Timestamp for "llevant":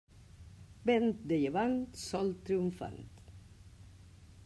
1.43-1.77